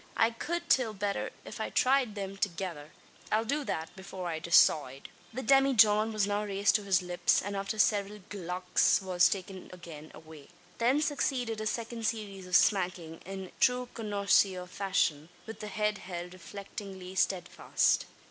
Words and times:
I 0.17 0.31
cowld 0.31 0.63
till 0.67 0.95
betther 0.95 1.29
if 1.45 1.61
I 1.61 1.69
thryed 1.69 2.15
thim 2.15 2.35
thegither. 2.35 2.89
I'll 3.31 3.45
do 3.45 3.63
that, 3.65 3.95
before 3.95 4.27
I 4.29 4.39
decoide." 4.39 5.09
The 5.31 5.43
demijohn 5.43 6.11
was 6.11 6.25
now 6.25 6.43
raised 6.43 6.73
to 6.77 6.83
his 6.83 7.03
lips; 7.03 7.39
and, 7.39 7.55
after 7.55 7.77
several 7.77 8.17
"glucks" 8.31 8.99
was 8.99 9.29
again 9.35 9.69
taken 9.69 10.11
away. 10.15 10.47
Then 10.79 11.03
succeeded 11.03 11.61
a 11.61 11.67
second 11.67 12.07
series 12.07 12.47
of 12.47 12.55
smacking, 12.55 13.19
in 13.27 13.51
true 13.59 13.89
connoisseur 13.93 14.65
fashion, 14.65 15.29
with 15.45 15.59
the 15.59 15.67
head 15.67 15.99
held 15.99 16.33
reflectingly 16.33 17.13
steadfast. 17.13 18.07